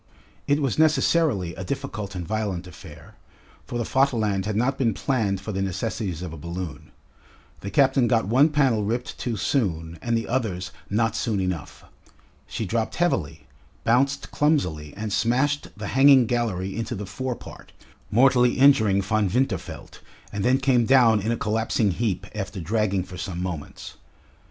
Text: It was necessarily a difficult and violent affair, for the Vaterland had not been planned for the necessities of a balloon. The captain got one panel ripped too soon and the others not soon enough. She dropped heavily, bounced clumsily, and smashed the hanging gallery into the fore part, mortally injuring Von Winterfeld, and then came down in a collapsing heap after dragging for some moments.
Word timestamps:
It 0.47 0.63
was 0.63 0.79
necessarily 0.79 1.53
a 1.53 1.63
difficult 1.63 2.15
and 2.15 2.27
violent 2.27 2.65
affair, 2.65 3.17
for 3.67 3.77
the 3.77 3.83
Vaterland 3.83 4.47
had 4.47 4.55
not 4.55 4.75
been 4.75 4.95
planned 4.95 5.39
for 5.41 5.51
the 5.51 5.61
necessities 5.61 6.23
of 6.23 6.33
a 6.33 6.37
balloon. 6.37 6.89
The 7.59 7.69
captain 7.69 8.07
got 8.07 8.27
one 8.27 8.49
panel 8.49 8.83
ripped 8.83 9.19
too 9.19 9.37
soon 9.37 9.99
and 10.01 10.17
the 10.17 10.27
others 10.27 10.71
not 10.89 11.15
soon 11.15 11.39
enough. 11.39 11.83
She 12.47 12.65
dropped 12.65 12.95
heavily, 12.95 13.45
bounced 13.83 14.31
clumsily, 14.31 14.91
and 14.97 15.13
smashed 15.13 15.67
the 15.77 15.89
hanging 15.89 16.25
gallery 16.25 16.75
into 16.75 16.95
the 16.95 17.05
fore 17.05 17.35
part, 17.35 17.71
mortally 18.09 18.53
injuring 18.57 19.03
Von 19.03 19.29
Winterfeld, 19.29 19.99
and 20.33 20.43
then 20.43 20.57
came 20.57 20.87
down 20.87 21.21
in 21.21 21.31
a 21.31 21.37
collapsing 21.37 21.91
heap 21.91 22.25
after 22.33 22.59
dragging 22.59 23.03
for 23.03 23.17
some 23.19 23.39
moments. 23.39 23.97